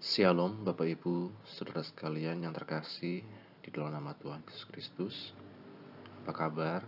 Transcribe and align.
Shalom 0.00 0.64
Bapak 0.64 0.88
Ibu, 0.96 1.44
Saudara 1.44 1.84
sekalian 1.84 2.40
yang 2.40 2.56
terkasih 2.56 3.20
di 3.60 3.68
dalam 3.68 3.92
nama 3.92 4.16
Tuhan 4.16 4.40
Yesus 4.48 4.64
Kristus. 4.72 5.36
Apa 6.24 6.32
kabar? 6.32 6.80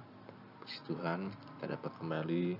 Puji 0.57 0.81
Tuhan, 0.89 1.29
kita 1.29 1.77
dapat 1.77 1.93
kembali 2.01 2.57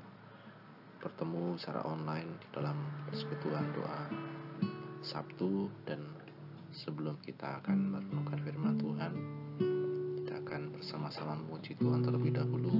bertemu 1.01 1.57
secara 1.57 1.89
online 1.89 2.37
di 2.37 2.49
dalam 2.53 2.77
persekutuan 3.09 3.65
doa 3.73 4.13
Sabtu 5.01 5.73
dan 5.89 6.05
sebelum 6.69 7.17
kita 7.25 7.65
akan 7.65 7.97
merenungkan 7.97 8.45
firman 8.45 8.77
Tuhan, 8.77 9.13
kita 10.21 10.37
akan 10.37 10.69
bersama-sama 10.77 11.33
memuji 11.33 11.81
Tuhan 11.81 12.05
terlebih 12.05 12.37
dahulu. 12.37 12.77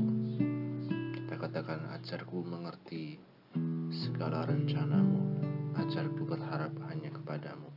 Kita 1.17 1.41
katakan 1.41 1.89
ajarku 1.97 2.37
mengerti 2.45 3.17
segala 3.89 4.45
rencanamu, 4.45 5.52
ajarku 5.77 6.23
berharap 6.29 6.73
hanya 6.91 7.11
kepadamu. 7.15 7.69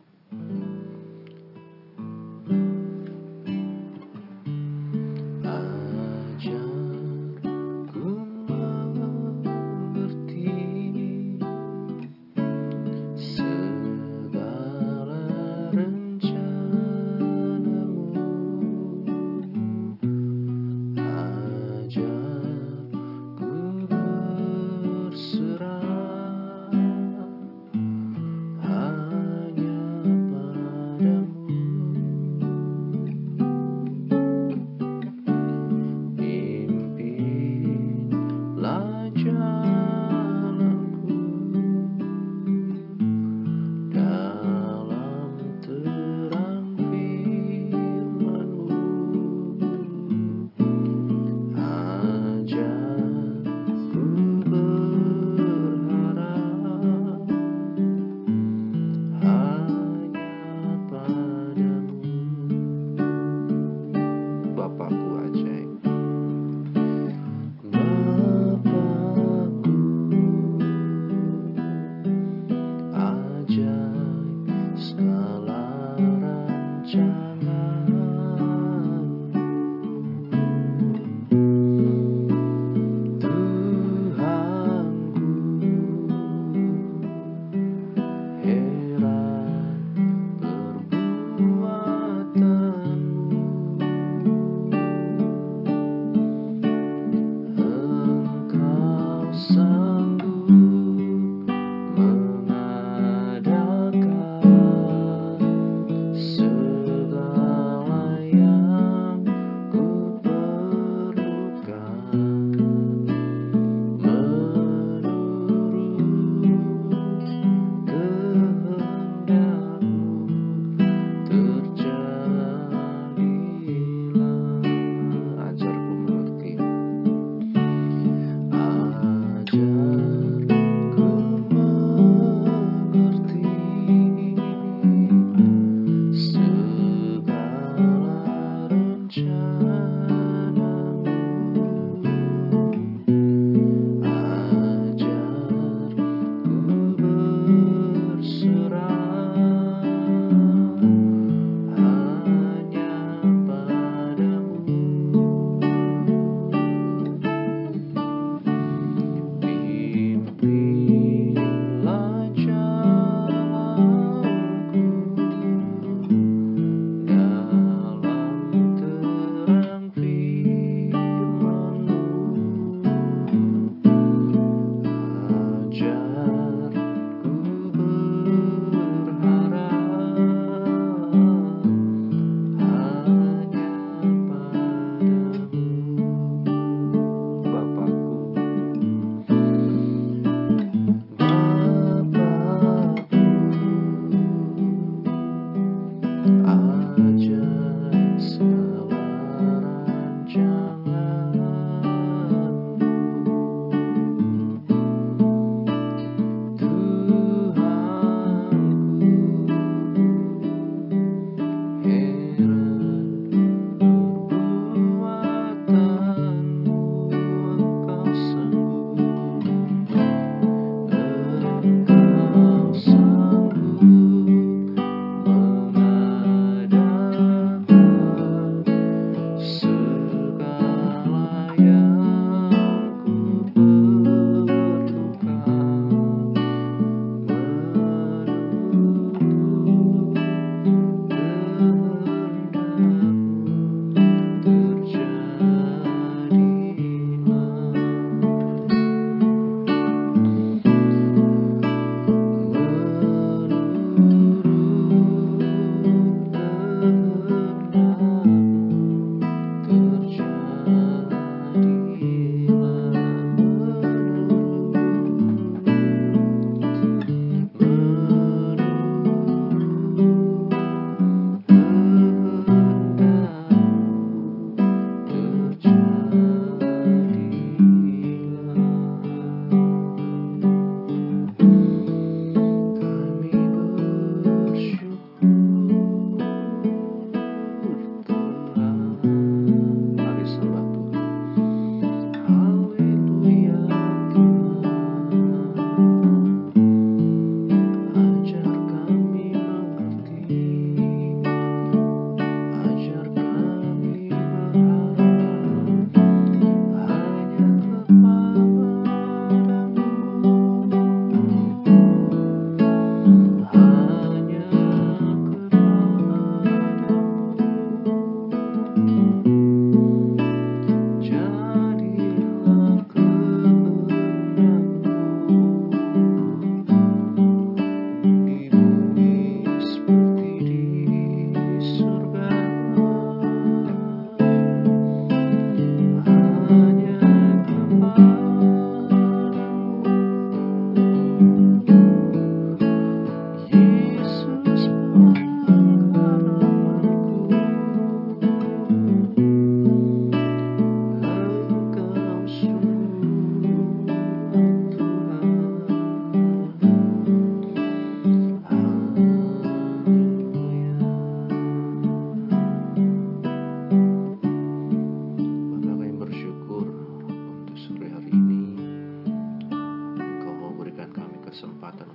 संपादन 371.42 371.95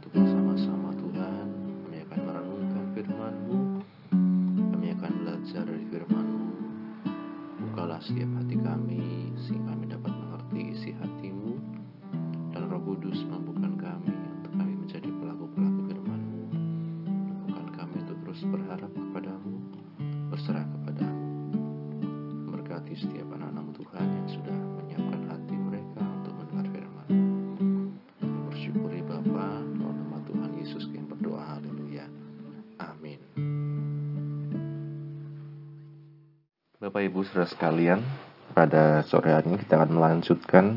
Bapak 36.90 37.06
Ibu 37.06 37.22
Saudara 37.22 37.46
sekalian, 37.46 38.02
pada 38.50 39.06
sore 39.06 39.30
hari 39.30 39.46
ini 39.46 39.62
kita 39.62 39.78
akan 39.78 39.94
melanjutkan 39.94 40.74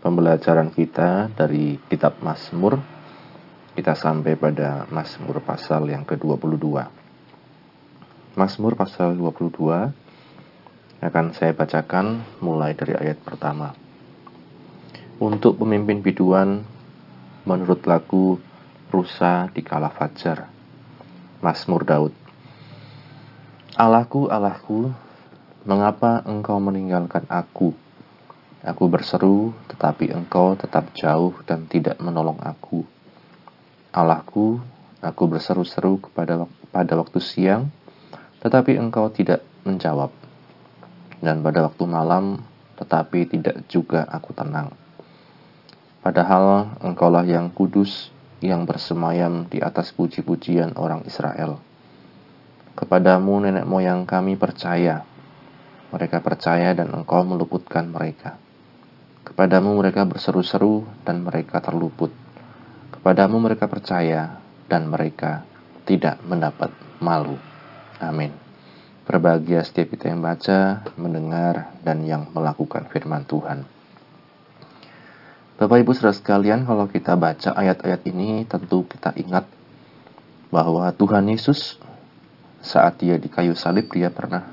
pembelajaran 0.00 0.72
kita 0.72 1.28
dari 1.28 1.76
kitab 1.92 2.16
Mazmur. 2.24 2.80
Kita 3.76 3.92
sampai 3.92 4.32
pada 4.32 4.88
Mazmur 4.88 5.44
pasal 5.44 5.92
yang 5.92 6.08
ke-22. 6.08 6.72
Mazmur 8.32 8.72
pasal 8.72 9.12
22 9.12 9.92
akan 11.04 11.26
saya 11.36 11.52
bacakan 11.52 12.24
mulai 12.40 12.72
dari 12.72 12.96
ayat 12.96 13.20
pertama. 13.20 13.76
Untuk 15.20 15.60
pemimpin 15.60 16.00
biduan 16.00 16.64
menurut 17.44 17.84
lagu 17.84 18.40
Rusa 18.88 19.52
di 19.52 19.60
kala 19.60 19.92
fajar. 19.92 20.48
Mazmur 21.44 21.84
Daud. 21.84 22.21
Allahku, 23.72 24.28
Allahku, 24.28 24.92
mengapa 25.64 26.20
engkau 26.28 26.60
meninggalkan 26.60 27.24
aku? 27.24 27.72
Aku 28.60 28.84
berseru, 28.92 29.56
tetapi 29.72 30.12
engkau 30.12 30.52
tetap 30.60 30.92
jauh 30.92 31.32
dan 31.48 31.64
tidak 31.72 31.96
menolong 31.96 32.36
aku. 32.44 32.84
Allahku, 33.88 34.60
aku 35.00 35.22
berseru-seru 35.24 36.04
kepada 36.04 36.44
pada 36.68 36.92
waktu 37.00 37.16
siang, 37.24 37.72
tetapi 38.44 38.76
engkau 38.76 39.08
tidak 39.08 39.40
menjawab. 39.64 40.12
Dan 41.24 41.40
pada 41.40 41.64
waktu 41.64 41.84
malam, 41.88 42.44
tetapi 42.76 43.24
tidak 43.24 43.64
juga 43.72 44.04
aku 44.04 44.36
tenang. 44.36 44.68
Padahal 46.04 46.76
engkaulah 46.84 47.24
yang 47.24 47.48
kudus, 47.48 48.12
yang 48.44 48.68
bersemayam 48.68 49.48
di 49.48 49.64
atas 49.64 49.96
puji-pujian 49.96 50.76
orang 50.76 51.08
Israel. 51.08 51.71
Kepadamu 52.72 53.44
nenek 53.44 53.68
moyang 53.68 54.08
kami 54.08 54.40
percaya. 54.40 55.04
Mereka 55.92 56.24
percaya 56.24 56.72
dan 56.72 56.88
engkau 56.88 57.20
meluputkan 57.20 57.92
mereka. 57.92 58.40
Kepadamu 59.28 59.76
mereka 59.76 60.08
berseru-seru 60.08 60.88
dan 61.04 61.20
mereka 61.20 61.60
terluput. 61.60 62.08
Kepadamu 62.96 63.44
mereka 63.44 63.68
percaya 63.68 64.40
dan 64.72 64.88
mereka 64.88 65.44
tidak 65.84 66.16
mendapat 66.24 66.72
malu. 66.96 67.36
Amin. 68.00 68.32
Berbahagia 69.04 69.60
setiap 69.68 69.92
kita 69.92 70.08
yang 70.08 70.24
baca, 70.24 70.80
mendengar, 70.96 71.76
dan 71.84 72.00
yang 72.08 72.32
melakukan 72.32 72.88
firman 72.88 73.28
Tuhan. 73.28 73.68
Bapak 75.60 75.76
Ibu 75.84 75.92
Saudara 75.92 76.16
sekalian, 76.16 76.64
kalau 76.64 76.88
kita 76.88 77.20
baca 77.20 77.52
ayat-ayat 77.52 78.00
ini, 78.08 78.48
tentu 78.48 78.88
kita 78.88 79.12
ingat 79.20 79.44
bahwa 80.48 80.88
Tuhan 80.96 81.28
Yesus 81.28 81.76
saat 82.62 83.02
dia 83.02 83.18
di 83.18 83.26
kayu 83.26 83.58
salib 83.58 83.90
dia 83.90 84.08
pernah 84.08 84.46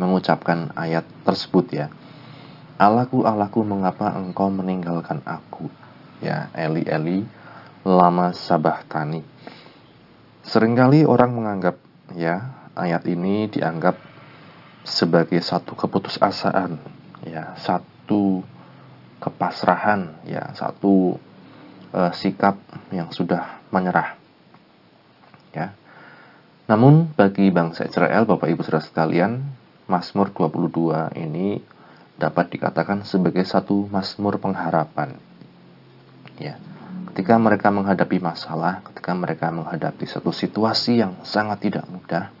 mengucapkan 0.00 0.72
ayat 0.74 1.04
tersebut 1.22 1.66
ya. 1.70 1.86
Allahku, 2.80 3.22
Allahku, 3.22 3.62
mengapa 3.62 4.10
engkau 4.18 4.50
meninggalkan 4.50 5.22
aku? 5.22 5.70
Ya, 6.18 6.50
Eli, 6.56 6.82
Eli, 6.88 7.22
lama 7.86 8.34
sabah 8.34 8.82
tani. 8.88 9.22
Seringkali 10.42 11.06
orang 11.06 11.30
menganggap 11.30 11.78
ya 12.18 12.66
ayat 12.74 13.06
ini 13.06 13.46
dianggap 13.46 13.94
sebagai 14.82 15.38
satu 15.38 15.78
keputusasaan, 15.78 16.82
ya, 17.22 17.54
satu 17.54 18.42
kepasrahan, 19.22 20.26
ya, 20.26 20.50
satu 20.58 21.14
uh, 21.94 22.10
sikap 22.10 22.58
yang 22.90 23.14
sudah 23.14 23.62
menyerah. 23.70 24.18
Ya. 25.54 25.78
Namun 26.72 27.12
bagi 27.12 27.52
bangsa 27.52 27.84
Israel, 27.84 28.24
Bapak 28.24 28.48
Ibu 28.48 28.64
Saudara 28.64 28.80
sekalian, 28.80 29.44
Mazmur 29.92 30.32
22 30.32 31.12
ini 31.20 31.60
dapat 32.16 32.48
dikatakan 32.48 33.04
sebagai 33.04 33.44
satu 33.44 33.92
mazmur 33.92 34.40
pengharapan. 34.40 35.20
Ya. 36.40 36.56
Ketika 37.12 37.36
mereka 37.36 37.68
menghadapi 37.68 38.24
masalah, 38.24 38.80
ketika 38.88 39.12
mereka 39.12 39.52
menghadapi 39.52 40.08
satu 40.08 40.32
situasi 40.32 41.04
yang 41.04 41.20
sangat 41.28 41.68
tidak 41.68 41.84
mudah, 41.92 42.32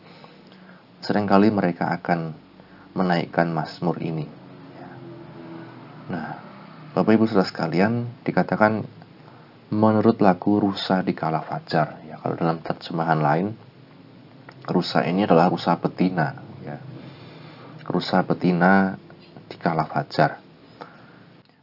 sering 1.04 1.28
kali 1.28 1.52
mereka 1.52 1.92
akan 1.92 2.32
menaikkan 2.96 3.52
mazmur 3.52 4.00
ini. 4.00 4.24
Ya. 4.80 4.88
Nah, 6.08 6.28
Bapak 6.96 7.20
Ibu 7.20 7.28
Saudara 7.28 7.44
sekalian, 7.44 8.08
dikatakan 8.24 8.80
menurut 9.68 10.24
lagu 10.24 10.56
rusa 10.56 11.04
di 11.04 11.12
kala 11.12 11.44
fajar. 11.44 12.00
Ya, 12.08 12.16
kalau 12.16 12.40
dalam 12.40 12.64
terjemahan 12.64 13.20
lain, 13.20 13.52
rusa 14.68 15.02
ini 15.06 15.26
adalah 15.26 15.50
rusa 15.50 15.74
betina. 15.78 16.34
Ya. 16.62 16.78
Rusa 17.86 18.22
betina 18.22 18.94
di 19.50 19.56
kala 19.58 19.84
fajar. 19.90 20.38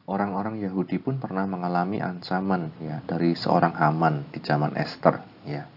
Orang-orang 0.10 0.58
Yahudi 0.58 0.98
pun 0.98 1.22
pernah 1.22 1.46
mengalami 1.46 2.02
ancaman 2.02 2.74
ya 2.82 2.98
dari 3.06 3.38
seorang 3.38 3.78
Haman 3.78 4.34
di 4.34 4.42
zaman 4.42 4.74
Esther 4.74 5.22
ya. 5.46 5.70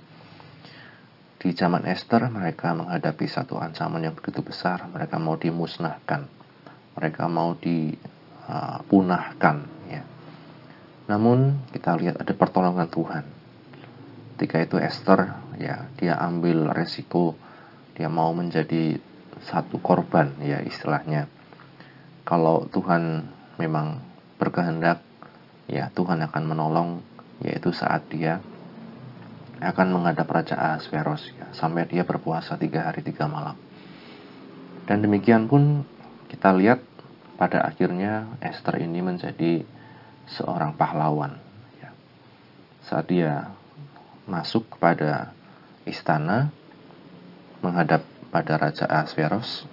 Di 1.37 1.52
zaman 1.52 1.85
Esther 1.85 2.31
mereka 2.33 2.73
menghadapi 2.73 3.26
satu 3.29 3.59
ancaman 3.61 4.09
yang 4.09 4.14
begitu 4.17 4.41
besar, 4.47 4.88
mereka 4.88 5.19
mau 5.19 5.37
dimusnahkan. 5.37 6.25
Mereka 6.97 7.29
mau 7.29 7.59
dipunahkan 7.59 9.57
ya. 9.91 10.07
Namun 11.11 11.67
kita 11.75 11.99
lihat 11.99 12.23
ada 12.23 12.33
pertolongan 12.33 12.88
Tuhan. 12.88 13.26
Ketika 14.38 14.64
itu 14.64 14.79
Esther 14.79 15.42
ya 15.61 15.89
dia 15.97 16.17
ambil 16.21 16.73
resiko 16.73 17.37
dia 17.93 18.09
mau 18.09 18.33
menjadi 18.33 18.97
satu 19.45 19.83
korban 19.83 20.33
ya 20.41 20.63
istilahnya. 20.63 21.27
Kalau 22.23 22.71
Tuhan 22.71 23.27
memang 23.59 23.99
berkehendak, 24.39 25.03
ya 25.67 25.91
Tuhan 25.91 26.23
akan 26.23 26.43
menolong, 26.47 26.91
yaitu 27.43 27.75
saat 27.75 28.07
dia 28.09 28.39
akan 29.63 29.95
menghadap 29.95 30.27
Raja 30.27 30.59
Ahasveros 30.59 31.31
ya, 31.35 31.47
sampai 31.55 31.87
dia 31.87 32.03
berpuasa 32.03 32.59
tiga 32.59 32.87
hari 32.87 33.03
tiga 33.03 33.27
malam. 33.27 33.55
Dan 34.87 35.03
demikian 35.03 35.47
pun 35.47 35.87
kita 36.27 36.51
lihat 36.55 36.83
pada 37.39 37.63
akhirnya 37.63 38.27
Esther 38.43 38.83
ini 38.83 39.03
menjadi 39.03 39.63
seorang 40.27 40.75
pahlawan. 40.75 41.39
Ya. 41.79 41.91
Saat 42.87 43.11
dia 43.11 43.51
masuk 44.27 44.67
kepada 44.79 45.35
istana 45.85 46.51
menghadap 47.62 48.03
pada 48.33 48.59
Raja 48.59 48.89
Ahasveros, 48.89 49.69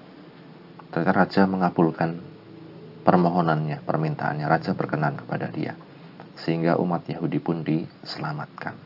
ternyata 0.91 1.13
Raja 1.15 1.41
mengabulkan 1.47 2.19
permohonannya, 3.07 3.81
permintaannya. 3.87 4.45
Raja 4.45 4.77
berkenan 4.77 5.17
kepada 5.17 5.49
dia. 5.49 5.73
Sehingga 6.39 6.79
umat 6.79 7.03
Yahudi 7.09 7.39
pun 7.41 7.65
diselamatkan. 7.65 8.77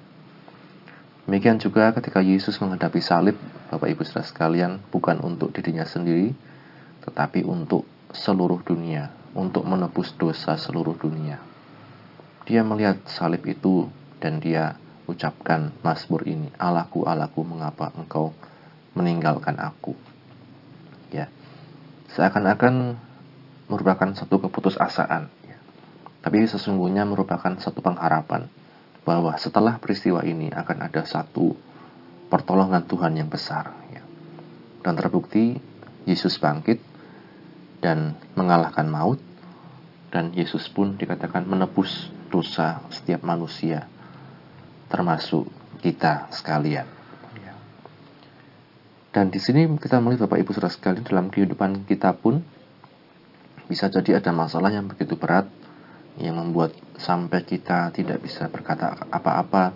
Demikian 1.24 1.56
juga 1.56 1.96
ketika 1.96 2.20
Yesus 2.20 2.60
menghadapi 2.60 3.00
salib, 3.00 3.40
Bapak 3.72 3.88
Ibu 3.88 4.04
Saudara 4.04 4.28
sekalian, 4.28 4.84
bukan 4.92 5.24
untuk 5.24 5.56
dirinya 5.56 5.88
sendiri, 5.88 6.36
tetapi 7.08 7.48
untuk 7.48 7.88
seluruh 8.12 8.60
dunia, 8.62 9.08
untuk 9.32 9.64
menebus 9.64 10.12
dosa 10.20 10.60
seluruh 10.60 11.00
dunia. 11.00 11.40
Dia 12.44 12.62
melihat 12.68 13.00
salib 13.08 13.48
itu 13.48 13.88
dan 14.20 14.44
dia 14.44 14.76
ucapkan 15.06 15.76
Mazmur 15.84 16.24
ini, 16.28 16.50
Allahku, 16.56 17.04
Allahku, 17.04 17.44
mengapa 17.44 17.92
engkau 17.96 18.32
meninggalkan 18.96 19.60
aku? 19.60 19.96
Ya, 21.12 21.30
seakan-akan 22.14 22.98
merupakan 23.68 24.10
satu 24.16 24.42
keputusasaan. 24.48 25.30
Ya. 25.46 25.58
Tapi 26.24 26.46
sesungguhnya 26.48 27.04
merupakan 27.04 27.54
satu 27.60 27.84
pengharapan 27.84 28.48
bahwa 29.04 29.36
setelah 29.36 29.78
peristiwa 29.78 30.24
ini 30.24 30.52
akan 30.52 30.88
ada 30.88 31.04
satu 31.04 31.56
pertolongan 32.32 32.88
Tuhan 32.88 33.14
yang 33.20 33.30
besar. 33.30 33.76
Ya. 33.92 34.04
Dan 34.82 34.96
terbukti 34.96 35.60
Yesus 36.04 36.40
bangkit 36.40 36.80
dan 37.84 38.16
mengalahkan 38.36 38.88
maut 38.88 39.20
dan 40.14 40.32
Yesus 40.32 40.70
pun 40.72 40.96
dikatakan 40.96 41.44
menebus 41.44 42.08
dosa 42.30 42.82
setiap 42.94 43.26
manusia 43.26 43.90
termasuk 44.88 45.48
kita 45.84 46.32
sekalian. 46.32 46.88
Ya. 47.38 47.54
Dan 49.12 49.30
di 49.30 49.40
sini 49.40 49.68
kita 49.80 50.00
melihat 50.00 50.26
Bapak 50.28 50.40
Ibu 50.42 50.52
Saudara 50.56 50.72
sekalian 50.72 51.04
dalam 51.04 51.28
kehidupan 51.28 51.86
kita 51.86 52.16
pun 52.16 52.42
bisa 53.68 53.88
jadi 53.88 54.20
ada 54.20 54.32
masalah 54.36 54.70
yang 54.70 54.88
begitu 54.88 55.16
berat 55.16 55.48
yang 56.22 56.38
membuat 56.38 56.78
sampai 57.00 57.42
kita 57.42 57.90
tidak 57.90 58.22
bisa 58.22 58.46
berkata 58.46 59.10
apa-apa, 59.10 59.74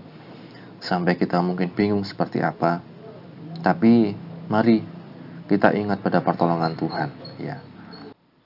sampai 0.78 1.18
kita 1.18 1.42
mungkin 1.42 1.74
bingung 1.74 2.06
seperti 2.06 2.46
apa. 2.46 2.82
Tapi 3.66 4.14
mari 4.46 4.86
kita 5.50 5.74
ingat 5.74 6.04
pada 6.06 6.22
pertolongan 6.22 6.78
Tuhan, 6.78 7.10
ya. 7.42 7.58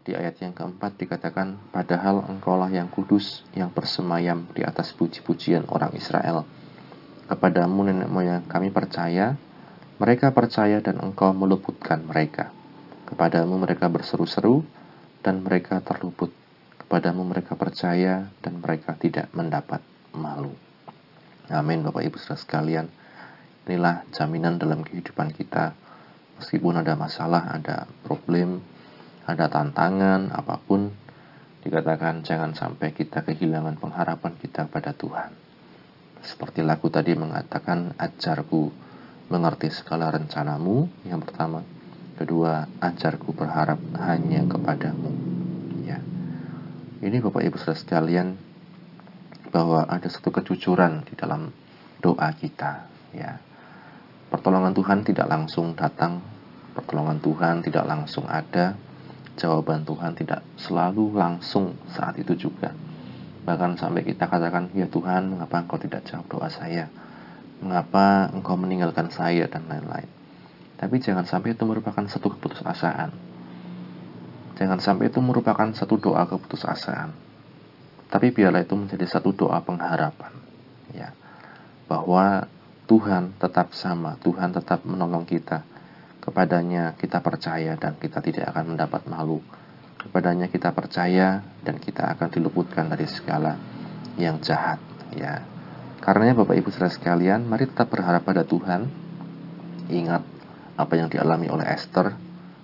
Di 0.01 0.17
ayat 0.17 0.41
yang 0.41 0.58
keempat 0.58 0.98
dikatakan, 0.98 1.70
padahal 1.70 2.25
engkaulah 2.25 2.74
yang 2.74 2.89
kudus, 2.89 3.46
yang 3.53 3.70
bersemayam 3.70 4.50
di 4.50 4.65
atas 4.65 4.98
puji-pujian 4.98 5.70
orang 5.70 5.93
Israel. 5.93 6.41
Kepadamu 7.29 7.86
nenek 7.86 8.10
moyang 8.10 8.41
kami 8.50 8.74
percaya, 8.74 9.38
mereka 10.01 10.34
percaya 10.34 10.81
dan 10.81 10.98
engkau 10.98 11.29
meluputkan 11.38 12.01
mereka. 12.01 12.50
Kepadamu 13.05 13.62
mereka 13.62 13.93
berseru-seru 13.93 14.65
dan 15.22 15.46
mereka 15.46 15.77
terluput. 15.86 16.34
Kepadamu 16.81 17.22
mereka 17.22 17.53
percaya 17.53 18.25
dan 18.41 18.58
mereka 18.58 18.98
tidak 18.98 19.29
mendapat 19.38 19.86
malu. 20.17 20.58
Amin 21.53 21.86
Bapak 21.86 22.01
Ibu 22.01 22.17
saudara 22.17 22.41
sekalian. 22.41 22.88
Inilah 23.70 24.01
jaminan 24.10 24.58
dalam 24.58 24.81
kehidupan 24.81 25.29
kita. 25.38 25.77
Meskipun 26.41 26.81
ada 26.81 26.98
masalah, 26.98 27.53
ada 27.53 27.86
problem, 28.01 28.65
ada 29.33 29.47
tantangan, 29.47 30.31
apa 30.35 30.59
pun, 30.59 30.91
dikatakan 31.63 32.25
jangan 32.25 32.51
sampai 32.53 32.91
kita 32.91 33.23
kehilangan 33.23 33.79
pengharapan 33.79 34.33
kita 34.39 34.67
pada 34.67 34.91
Tuhan. 34.91 35.31
Seperti 36.21 36.61
lagu 36.61 36.91
tadi 36.93 37.17
mengatakan, 37.17 37.97
ajarku 37.97 38.69
mengerti 39.31 39.71
segala 39.71 40.11
rencanamu. 40.11 41.07
Yang 41.07 41.21
pertama. 41.31 41.63
Kedua 42.19 42.69
ajarku 42.77 43.33
berharap 43.33 43.81
hanya 43.97 44.45
kepadamu. 44.45 45.09
Ya. 45.81 45.97
Ini 47.01 47.17
bapak 47.17 47.41
ibu 47.50 47.57
saudara 47.57 47.81
sekalian 47.81 48.38
bahwa 49.50 49.89
ada 49.89 50.05
satu 50.05 50.29
kejujuran 50.29 51.01
di 51.09 51.17
dalam 51.17 51.50
doa 51.97 52.29
kita 52.38 52.85
ya. 53.17 53.41
Pertolongan 54.29 54.77
Tuhan 54.77 55.01
tidak 55.01 55.27
langsung 55.27 55.73
datang 55.73 56.21
pertolongan 56.71 57.19
Tuhan 57.19 57.65
tidak 57.65 57.83
langsung 57.83 58.29
ada 58.29 58.77
jawaban 59.39 59.88
Tuhan 59.88 60.17
tidak 60.17 60.41
selalu 60.59 61.15
langsung 61.15 61.77
saat 61.91 62.17
itu 62.19 62.35
juga 62.35 62.73
bahkan 63.41 63.73
sampai 63.73 64.05
kita 64.05 64.29
katakan 64.29 64.69
ya 64.77 64.85
Tuhan 64.85 65.33
mengapa 65.33 65.65
engkau 65.65 65.81
tidak 65.81 66.05
jawab 66.05 66.29
doa 66.29 66.50
saya 66.51 66.91
mengapa 67.61 68.33
engkau 68.33 68.57
meninggalkan 68.57 69.13
saya 69.13 69.45
dan 69.45 69.69
lain-lain. 69.69 70.09
Tapi 70.81 70.97
jangan 70.97 71.29
sampai 71.29 71.53
itu 71.53 71.61
merupakan 71.61 72.01
satu 72.09 72.33
keputusasaan. 72.33 73.13
Jangan 74.57 74.81
sampai 74.81 75.13
itu 75.13 75.21
merupakan 75.21 75.69
satu 75.77 76.01
doa 76.01 76.25
keputusasaan. 76.25 77.13
Tapi 78.09 78.33
biarlah 78.33 78.65
itu 78.65 78.73
menjadi 78.73 79.05
satu 79.05 79.31
doa 79.31 79.61
pengharapan. 79.61 80.33
Ya. 80.91 81.13
Bahwa 81.85 82.50
Tuhan 82.89 83.38
tetap 83.38 83.77
sama, 83.77 84.17
Tuhan 84.25 84.51
tetap 84.57 84.81
menolong 84.83 85.23
kita. 85.29 85.63
Kepadanya 86.22 86.94
kita 86.96 87.18
percaya 87.20 87.74
dan 87.82 87.98
kita 87.98 88.22
tidak 88.22 88.54
akan 88.54 88.78
mendapat 88.78 89.10
malu. 89.10 89.42
Kepadanya 89.98 90.50
kita 90.54 90.70
percaya 90.70 91.42
dan 91.66 91.82
kita 91.82 92.13
akan 92.13 92.30
diluputkan 92.30 92.90
dari 92.90 93.10
segala 93.10 93.58
yang 94.22 94.38
jahat. 94.42 94.78
Ya, 95.12 95.42
karena 96.01 96.34
Bapak 96.34 96.58
Ibu 96.58 96.74
saudara 96.74 96.90
sekalian, 96.90 97.46
mari 97.46 97.70
tetap 97.70 97.94
berharap 97.94 98.25
pada 98.25 98.42
Tuhan. 98.42 98.90
Ingat 99.86 100.25
apa 100.74 100.94
yang 100.98 101.13
dialami 101.13 101.46
oleh 101.46 101.66
Esther, 101.70 102.18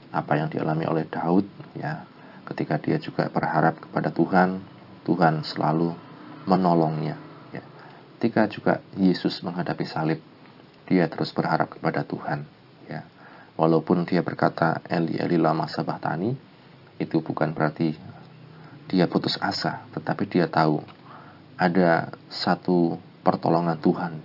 apa 0.09 0.33
yang 0.33 0.49
dialami 0.49 0.89
oleh 0.89 1.05
Daud, 1.05 1.45
ya. 1.77 2.01
Ketika 2.49 2.81
dia 2.81 2.97
juga 2.97 3.29
berharap 3.29 3.77
kepada 3.77 4.09
Tuhan, 4.09 4.57
Tuhan 5.05 5.45
selalu 5.45 5.93
menolongnya. 6.49 7.13
Ya. 7.53 7.61
Ketika 8.17 8.49
juga 8.49 8.81
Yesus 8.97 9.45
menghadapi 9.45 9.85
salib, 9.85 10.17
dia 10.89 11.05
terus 11.05 11.29
berharap 11.29 11.77
kepada 11.77 12.01
Tuhan. 12.07 12.41
Ya. 12.89 13.05
Walaupun 13.57 14.05
dia 14.05 14.21
berkata 14.21 14.85
Eli 14.85 15.17
Eli 15.17 15.41
lama 15.41 15.65
sabahtani, 15.65 16.37
itu 17.01 17.17
bukan 17.25 17.57
berarti 17.57 17.97
dia 18.85 19.09
putus 19.09 19.33
asa, 19.41 19.81
tetapi 19.97 20.29
dia 20.29 20.45
tahu 20.45 20.85
ada 21.57 22.13
satu 22.29 23.01
pertolongan 23.25 23.81
Tuhan 23.81 24.21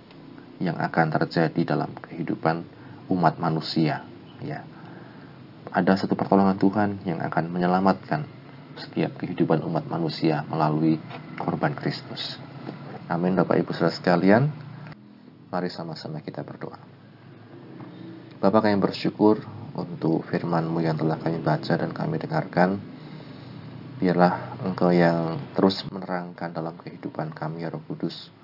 yang 0.61 0.77
akan 0.77 1.07
terjadi 1.17 1.75
dalam 1.75 1.89
kehidupan 1.97 2.61
umat 3.09 3.41
manusia 3.41 4.05
ya. 4.45 4.61
Ada 5.73 6.05
satu 6.05 6.13
pertolongan 6.13 6.61
Tuhan 6.61 7.01
yang 7.01 7.17
akan 7.25 7.49
menyelamatkan 7.49 8.29
setiap 8.77 9.17
kehidupan 9.17 9.65
umat 9.65 9.89
manusia 9.89 10.45
melalui 10.45 11.01
korban 11.41 11.73
Kristus. 11.73 12.37
Amin 13.09 13.33
Bapak 13.33 13.57
Ibu 13.65 13.73
Saudara 13.73 13.97
sekalian. 13.97 14.53
Mari 15.49 15.73
sama-sama 15.73 16.21
kita 16.21 16.45
berdoa 16.45 16.92
Bapak 18.43 18.67
kami 18.67 18.75
bersyukur 18.75 19.39
untuk 19.71 20.27
firman-Mu 20.27 20.83
yang 20.83 20.99
telah 20.99 21.15
kami 21.15 21.39
baca 21.39 21.79
dan 21.79 21.95
kami 21.95 22.19
dengarkan 22.19 22.75
biarlah 24.03 24.59
Engkau 24.67 24.91
yang 24.91 25.39
terus 25.55 25.87
menerangkan 25.87 26.51
dalam 26.51 26.75
kehidupan 26.75 27.31
kami 27.31 27.63
ya 27.63 27.71
Roh 27.71 27.79
Kudus 27.87 28.35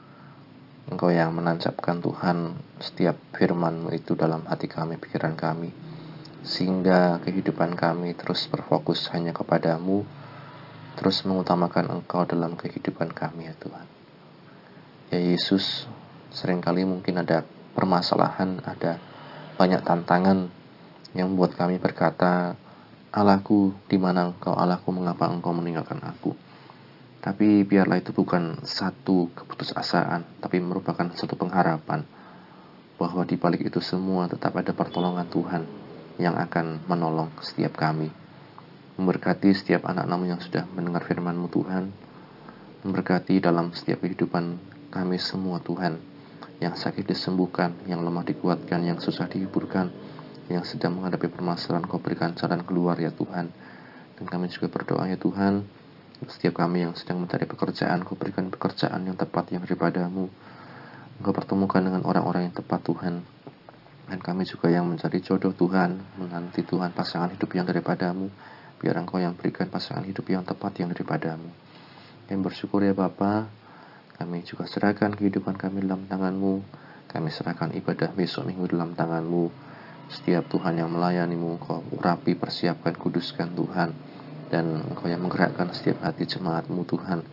Engkau 0.88 1.12
yang 1.12 1.36
menancapkan 1.36 2.00
Tuhan 2.00 2.56
setiap 2.80 3.20
firman 3.36 3.92
itu 3.92 4.16
dalam 4.16 4.48
hati 4.48 4.72
kami, 4.72 4.96
pikiran 4.96 5.36
kami. 5.36 5.76
Sehingga 6.48 7.20
kehidupan 7.20 7.76
kami 7.76 8.16
terus 8.16 8.48
berfokus 8.48 9.12
hanya 9.12 9.36
kepadamu, 9.36 10.08
terus 10.96 11.28
mengutamakan 11.28 12.00
Engkau 12.00 12.24
dalam 12.24 12.56
kehidupan 12.56 13.12
kami 13.12 13.52
ya 13.52 13.54
Tuhan. 13.60 13.88
Ya 15.12 15.20
Yesus, 15.20 15.92
sering 16.32 16.64
kali 16.64 16.88
mungkin 16.88 17.20
ada 17.20 17.44
permasalahan, 17.76 18.64
ada 18.64 19.09
banyak 19.60 19.84
tantangan 19.84 20.48
yang 21.12 21.36
membuat 21.36 21.60
kami 21.60 21.84
berkata, 21.84 22.56
Allahku, 23.12 23.76
di 23.92 24.00
mana 24.00 24.32
Engkau, 24.32 24.56
Allahku, 24.56 24.96
mengapa 24.96 25.28
Engkau 25.28 25.52
meninggalkan 25.52 26.00
aku? 26.00 26.32
Tapi 27.20 27.68
biarlah 27.68 28.00
itu 28.00 28.16
bukan 28.16 28.64
satu 28.64 29.28
keputusasaan, 29.36 30.40
tapi 30.40 30.64
merupakan 30.64 31.12
satu 31.12 31.36
pengharapan 31.36 32.08
bahwa 32.96 33.28
di 33.28 33.36
balik 33.36 33.68
itu 33.68 33.84
semua 33.84 34.32
tetap 34.32 34.56
ada 34.56 34.72
pertolongan 34.72 35.28
Tuhan 35.28 35.68
yang 36.16 36.40
akan 36.40 36.88
menolong 36.88 37.28
setiap 37.44 37.76
kami. 37.76 38.08
Memberkati 38.96 39.52
setiap 39.52 39.84
anak-anakmu 39.92 40.26
yang 40.32 40.40
sudah 40.40 40.64
mendengar 40.72 41.04
firman-Mu 41.04 41.48
Tuhan. 41.52 41.92
Memberkati 42.88 43.44
dalam 43.44 43.76
setiap 43.76 44.08
kehidupan 44.08 44.56
kami 44.88 45.20
semua 45.20 45.60
Tuhan. 45.60 46.09
Yang 46.60 46.76
sakit 46.84 47.08
disembuhkan, 47.08 47.76
yang 47.88 48.04
lemah 48.04 48.28
dikuatkan, 48.28 48.84
yang 48.84 49.00
susah 49.00 49.32
dihiburkan, 49.32 49.92
yang 50.52 50.68
sedang 50.68 51.00
menghadapi 51.00 51.32
permasalahan 51.32 51.88
kau 51.88 52.04
berikan 52.04 52.36
jalan 52.36 52.64
keluar 52.68 53.00
ya 53.00 53.16
Tuhan. 53.16 53.48
Dan 54.20 54.26
kami 54.28 54.52
juga 54.52 54.68
berdoa 54.68 55.08
ya 55.08 55.16
Tuhan, 55.16 55.64
setiap 56.28 56.60
kami 56.60 56.84
yang 56.84 57.00
sedang 57.00 57.24
mencari 57.24 57.48
pekerjaan, 57.48 58.04
kau 58.04 58.20
berikan 58.20 58.52
pekerjaan 58.52 59.08
yang 59.08 59.16
tepat 59.16 59.56
yang 59.56 59.64
daripadamu. 59.64 60.28
Engkau 61.24 61.32
pertemukan 61.32 61.80
dengan 61.80 62.04
orang-orang 62.04 62.52
yang 62.52 62.56
tepat 62.60 62.84
Tuhan. 62.84 63.24
Dan 64.12 64.20
kami 64.20 64.44
juga 64.44 64.68
yang 64.68 64.84
mencari 64.84 65.24
jodoh 65.24 65.56
Tuhan, 65.56 65.96
menanti 66.20 66.68
Tuhan 66.68 66.92
pasangan 66.92 67.32
hidup 67.32 67.56
yang 67.56 67.64
daripadamu. 67.64 68.28
Biar 68.84 69.00
Engkau 69.00 69.24
yang 69.24 69.32
berikan 69.32 69.72
pasangan 69.72 70.04
hidup 70.04 70.28
yang 70.28 70.44
tepat 70.44 70.76
yang 70.84 70.92
daripadamu. 70.92 71.48
Yang 72.28 72.40
bersyukur 72.52 72.84
ya 72.84 72.92
Bapa, 72.92 73.48
kami 74.20 74.44
juga 74.44 74.68
serahkan 74.68 75.16
kehidupan 75.16 75.56
kami 75.56 75.88
dalam 75.88 76.04
tanganmu. 76.04 76.60
Kami 77.08 77.32
serahkan 77.32 77.72
ibadah 77.72 78.12
besok 78.12 78.52
minggu 78.52 78.76
dalam 78.76 78.92
tanganmu. 78.92 79.48
Setiap 80.12 80.52
Tuhan 80.52 80.76
yang 80.76 80.92
melayanimu, 80.92 81.56
kau 81.64 81.80
rapi, 81.96 82.36
persiapkan, 82.36 83.00
kuduskan 83.00 83.56
Tuhan 83.56 83.90
dan 84.52 84.84
Engkau 84.92 85.08
yang 85.08 85.24
menggerakkan 85.24 85.72
setiap 85.72 86.04
hati 86.04 86.28
jemaatmu 86.28 86.84
Tuhan 86.84 87.24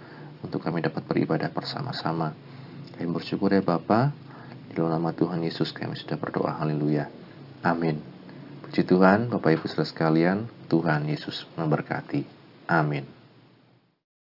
untuk 0.47 0.62
kami 0.62 0.85
dapat 0.85 1.02
beribadah 1.09 1.50
bersama-sama. 1.50 2.37
Kami 2.95 3.09
bersyukur 3.11 3.50
ya 3.50 3.64
Bapa, 3.66 4.14
di 4.71 4.78
dalam 4.78 4.95
nama 4.95 5.11
Tuhan 5.11 5.43
Yesus 5.43 5.75
kami 5.75 5.99
sudah 5.99 6.21
berdoa. 6.21 6.55
Haleluya. 6.55 7.11
Amin. 7.66 7.99
Puji 8.62 8.87
Tuhan, 8.87 9.26
Bapak 9.33 9.59
Ibu 9.59 9.66
saudara 9.66 9.90
sekalian, 9.90 10.47
Tuhan 10.71 11.09
Yesus 11.11 11.50
memberkati. 11.59 12.23
Amin. 12.71 13.15